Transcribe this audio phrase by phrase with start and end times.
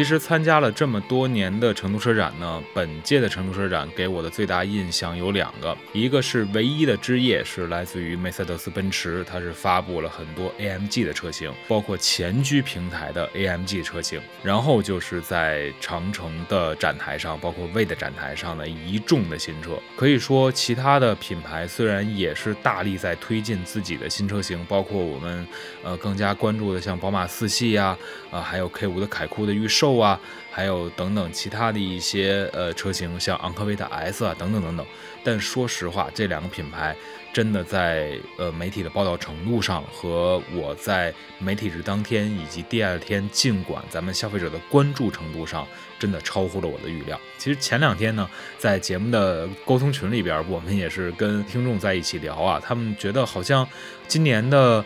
[0.00, 14.18] 其实参加了这么多年的成都车展呢，本届的成都车展给我的最大印象有两个，一个是唯一的之夜，是来自于梅赛德斯奔驰，它是发布了很多 AMG 的车型，包括前驱平台的 AMG 车型。
[14.42, 19.78] 然后就是在长城的展台上，包括魏的展台上的一众的新车。
[19.96, 25.46] 可以说，其他的品牌虽然也是大力在推进自己的新车型，包括我们
[25.84, 27.94] 呃更加关注的像宝马四系呀，
[28.30, 29.89] 啊还有 K5 的凯酷的预售。
[29.98, 34.86] 啊，还有等等其他的一些呃车型，像昂科威的 S 啊等等等等。
[35.22, 36.96] 但说实话，这两个品牌
[37.32, 45.66] 真的在呃媒体的报道程度上，和我在媒体日当天以及第二天尽管咱们消费者的关注程度上，
[45.98, 47.20] 真的超乎了我的预料。
[47.36, 53.68] 其实前两天呢，在节目的沟通群里边，我们也是跟听众在一起聊啊，他们觉得好像
[54.08, 54.84] 今年的。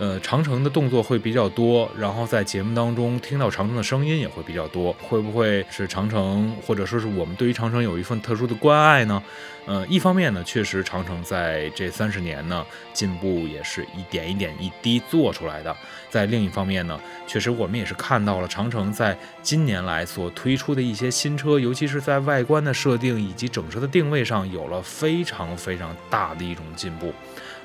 [0.00, 9.22] 呃，长城的动作会比较多，然后在节目当中听到长城的声音也会比较多，会不会是长城，或者说是我们对于长城有一份特殊的关爱呢？
[9.66, 15.76] 呃，一方面呢，确实长城在这三十年呢进步也是一点一点一滴做出来的，
[16.08, 27.12] 在另一方面呢，确实我们也是看到了长城在今年来所推出的一些新车，尤其是在外观的设定以及整车的定位上有了非常非常大的一种进步。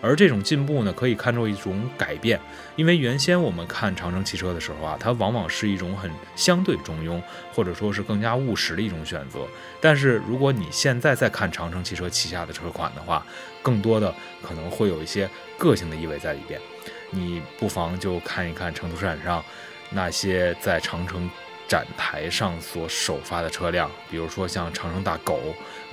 [0.06, 2.40] 而这种进步呢，可以看作一种改变，
[2.76, 7.20] 因为原先我们看长城汽车的时候啊，它往往是一种很相对中庸，
[7.52, 9.40] 或者说是更加务实的一种选择。
[9.82, 13.26] 但是如果你现在再看长城汽车旗下的车款的话，
[13.64, 16.62] 更多的可能会有一些个性的意味在里边。
[17.10, 19.44] 你不妨就看一看成都车展上
[19.90, 21.28] 那些在长城
[21.68, 25.40] 展台上所首发的车辆，比如说像长城大狗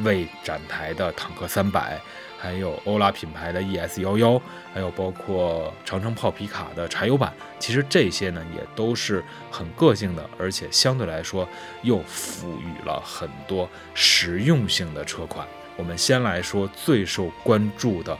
[0.01, 1.99] 为展台的坦克三百。
[2.43, 4.43] 还有欧拉品牌的 ES 幺幺，
[4.75, 11.49] 还有包括长城炮皮卡的柴油版，其实这些呢也都是很个性的，而且相对来说
[11.83, 15.47] 又赋予了很多实用性的车款。
[15.77, 18.19] 我们先来说最受关注的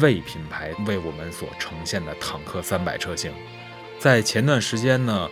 [0.00, 3.32] 魏品牌为我们所呈现的坦克三百车型，
[3.98, 5.28] 在前段时间呢。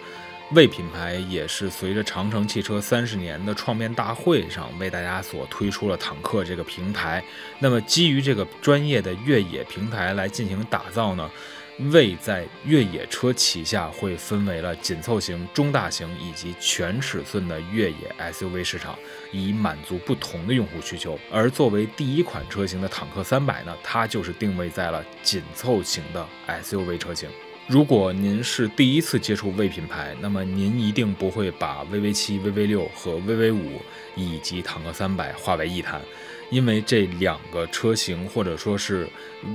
[0.54, 7.24] 魏品牌也是随着长城汽车三十年的创变大会上为大家所推出了坦克这个平台。
[7.58, 11.30] 那么基于这个专业的越野平台来进行打造呢，
[11.91, 18.98] 魏在越野车旗下会分为了紧凑型、中大型以及全尺寸的越野 SUV 市场，
[19.32, 21.18] 以满足不同的用户需求。
[21.30, 27.30] 而作为第一款车型的坦克三百呢，它就是定位在了紧凑型的 SUV 车型。
[27.68, 33.80] 如果您是第一次接触魏品牌，那么您一定不会把 VV 七、VV 六和 VV 五
[34.16, 36.02] 以及坦克三百划为一谈，
[36.50, 39.08] 因为这两个车型或者说是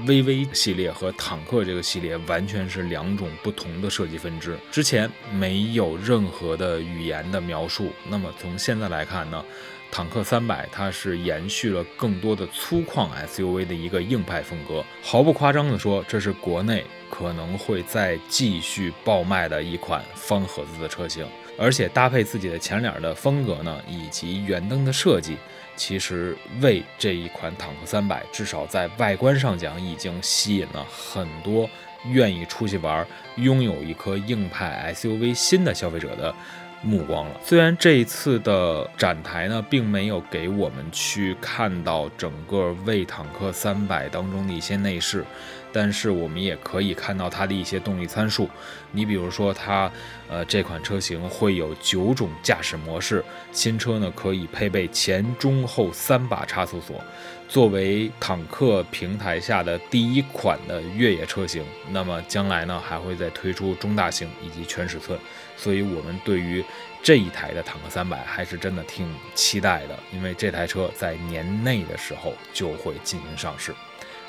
[0.06, 7.92] VV 系列和坦克这个系列完全是两种不同的设计分支，之前没有任何的语言的描述。
[8.10, 9.44] 那么从现在来看呢？
[9.92, 14.84] 坦克三百，它是延续了更多的粗犷 SUV 的一个硬派风格。
[15.02, 21.26] 毫不夸张地说，这是国内可能会再继续爆卖的一款方盒子的车型。
[21.60, 25.38] 而且搭配自己的前脸的风格呢，以及圆灯的设计，
[25.76, 31.68] 其实为这一款坦克三百，至少在外观上讲，已经吸引了很多
[32.12, 33.04] 愿意出去玩、
[33.38, 36.36] 拥有一颗硬派 SUV 新的消费者的。
[36.82, 37.40] 目光了。
[37.44, 45.26] 虽然这一次的展台呢，并没有给我们去看到整个魏坦克三百当中的一些内饰，
[45.72, 48.50] 但是我们也可以看到它的一些动力参数。
[48.92, 49.92] 你比如说，它
[50.30, 57.04] 呃这款车型会有九种驾驶模式，新车呢可以配备前中后三把差速锁。
[57.50, 65.18] 作为坦克平台下的第一款的越野车型，那么将来呢还会再推出中大型以及全尺寸，
[65.58, 66.64] 所以我们对于
[67.04, 73.74] 这一台的坦克三百还是真的挺期待的，因为这台车在年内的时候就会进行上市，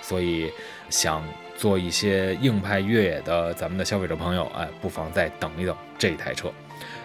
[0.01, 0.51] 所以
[0.89, 1.23] 想
[1.57, 6.51] 做一些硬派越野的咱们的消费者朋友，哎，不妨再等一等这一台车。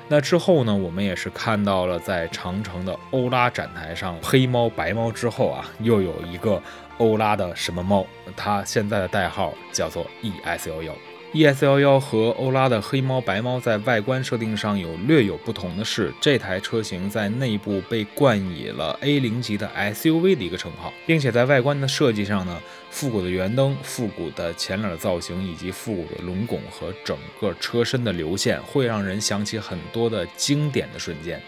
[0.08, 6.62] 那之后呢，我们也是看到了在长城的欧拉展台上，黑猫白猫之后啊，又有一个
[6.98, 8.06] 欧拉的什么猫，
[8.36, 10.84] 它现在的代号叫做 ES 幺。
[10.84, 10.94] 幺
[11.36, 31.42] E S 幺幺和欧拉的黑猫白猫在外观设定上有略有不同的是，这台车型在内部被冠以了 A 零级的 SUV 的一个称号，并且在外观的设计上呢，复古的圆灯、复古的前脸的造型以及复古的龙拱和整个车身的流线，会让人想起很多的经典的瞬间。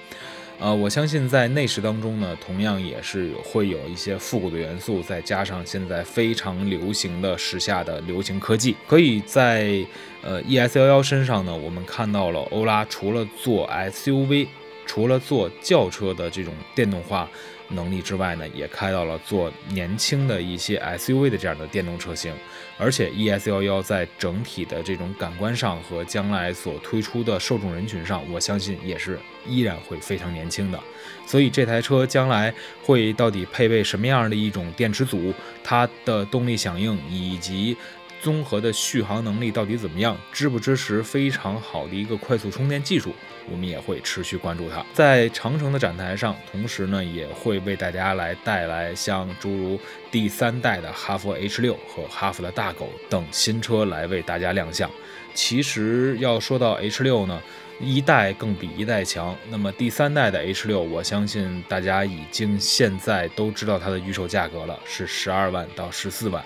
[0.58, 9.86] 呃，我相信在内饰当中呢，同样也是会有一些复古的元素，再加上现在非常流行的时下的流行科技，可以在
[10.24, 14.48] 呃 ES 幺幺身上呢，我们看到了欧拉除了做 SUV，
[14.86, 17.30] 除了做轿车的这种电动化。
[17.70, 22.34] 能力之外呢，也开到了做年轻的一些 SUV 的这样的电动车型，
[22.78, 30.80] 而且 ES 幺幺在整体的这种感官上和将来所推出的受众人群上，我相信也是依然会非常年轻的。
[31.26, 32.54] 所以这台车将来
[32.84, 35.34] 会到底配备什么样的一种电池组，
[35.64, 37.76] 它的动力响应以及。
[38.22, 40.18] 综合的续航能力到底怎么样？
[40.32, 43.14] 支不支持非常好的一个快速充电技术？
[43.48, 44.84] 我们也会持续关注它。
[44.94, 49.80] 在长城的展台上，同时呢也会为大家来带来像诸如
[50.10, 54.90] 第三代的哈弗 H 六和哈弗的大狗等新车来为大家亮相。
[55.36, 57.40] 其实要说到 H 六呢，
[57.80, 59.38] 一代更比一代强。
[59.50, 66.44] 那么第三代的 H 六，我相信大家已经现在都知道它的预售价格了，是十二万到十四万。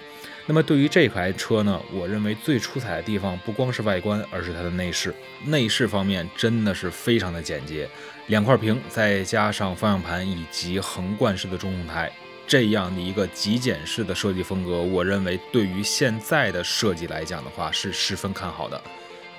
[0.49, 5.13] 那么对于这台车呢，我认为最出彩的地方不光是外观，而是它的内饰。
[5.45, 7.87] 内饰方面真的是非常的简洁，
[8.25, 12.11] 两块屏再加上方向盘以及横贯式的中控台，
[12.47, 18.81] 这样的一个极简式的设计风格，我认为对于现在的设计来讲的话是十分看好的。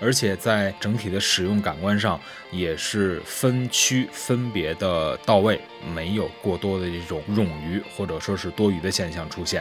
[0.00, 2.18] 而且在整体的使用感官上，
[2.52, 5.60] 也是分区分别的到位，
[5.92, 9.60] 没有过多的这种冗余或者说是多余的现象出现。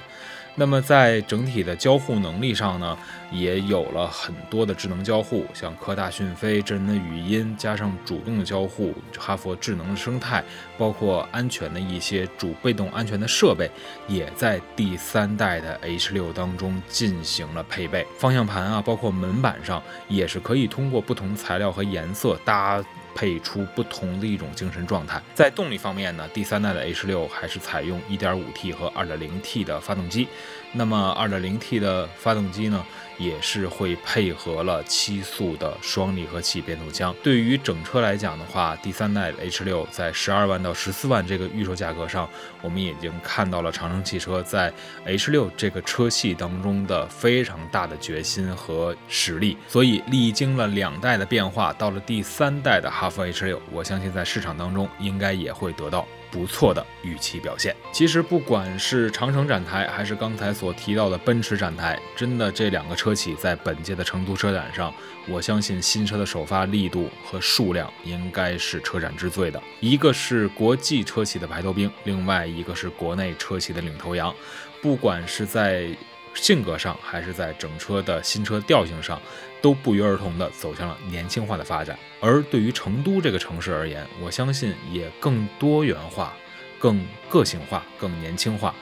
[0.60, 2.98] 那么在整体的交互能力上呢，
[3.32, 10.44] 也有了很多的智能交互，像科大讯飞、智能的语音，加上主动的交互，哈佛智能生态，
[10.78, 13.72] 包括安全的一些主被动安全的设备，
[14.10, 18.06] 也在第三代的 H 六当中进行了配备。
[18.18, 22.84] 方向盘啊，包括门板上，也是可以通过不同材料和颜色搭。
[23.20, 25.22] 配出不同的一种精神状态。
[25.36, 30.26] 在动力方面呢，第三代的 H 六还是采用 1.5T 和 2.0T 的发动机。
[30.72, 32.86] 那么 2.0T 的发动机呢？
[33.20, 37.14] 也是会配合了七速的双离合器变速箱。
[37.22, 42.28] 对于整车来讲的话，第三代 H 六在十二万到十四万这个预售价格上，
[42.62, 44.74] 我们已经看到了长城汽车在
[45.06, 49.58] H 六这个车系当中的非常大的决心和实力。
[49.68, 56.08] 所以历经了两代的变化，到了第三代的哈弗 H 六，我相信在市场当中应该也会得到。
[56.32, 57.76] 不错的预期表现。
[57.92, 64.94] 其实不管是长城展台，还是刚才所提到的奔驰展台，真的这两个车企在本届的成都车展上，
[65.28, 69.62] 我相信新车的首发力度和数量应该是车展之最的。
[69.80, 74.34] 一个是国际车企的排头兵，另外一个是国内车企的领头羊。
[74.82, 75.90] 不管是在
[76.34, 79.22] 性格上，还是在整车的新车调性上，
[79.62, 81.98] 都不约而同地走向了年轻化的发展。
[82.20, 86.34] 而对于成都这个城市而言，我相信也更多元化、
[86.78, 88.74] 更个性化、更年轻化。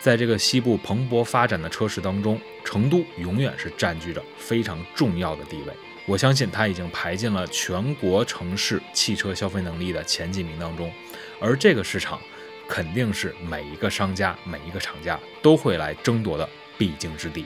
[0.00, 5.72] 在这个西部蓬勃发展的车市当中，成都永远是占据着非常重要的地位。
[6.06, 10.92] 我相信它已经排进了全国城市汽车消费能力的前几名当中。
[11.40, 12.20] 而这个市场，
[12.68, 16.46] 肯定是每一个商家、每一个厂家都会来争夺的。
[16.78, 17.44] 必经之地，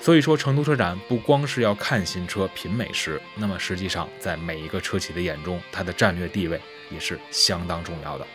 [0.00, 8.26] 所以说成都车展不光是要看新车、品美食，那么实际上在每一个车企的眼中，它的战略地位也是相当重要的。